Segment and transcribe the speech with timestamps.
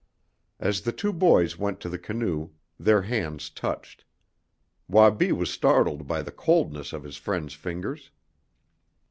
[0.59, 4.03] As the two boys went to the canoe their hands touched.
[4.89, 8.09] Wabi was startled by the coldness of his friend's fingers.